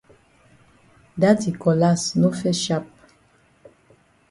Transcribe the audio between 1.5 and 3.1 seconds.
cutlass no fes sharp.